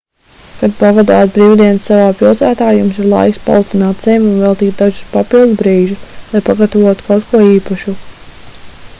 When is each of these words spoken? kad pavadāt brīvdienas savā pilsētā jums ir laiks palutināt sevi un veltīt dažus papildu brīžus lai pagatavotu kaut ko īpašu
kad 0.59 0.71
pavadāt 0.77 1.33
brīvdienas 1.33 1.83
savā 1.89 2.05
pilsētā 2.21 2.69
jums 2.77 2.97
ir 3.03 3.07
laiks 3.11 3.39
palutināt 3.49 4.07
sevi 4.07 4.25
un 4.29 4.39
veltīt 4.45 4.79
dažus 4.83 5.01
papildu 5.11 5.59
brīžus 5.59 6.07
lai 6.31 6.41
pagatavotu 6.47 7.05
kaut 7.11 7.29
ko 7.35 7.43
īpašu 7.51 7.95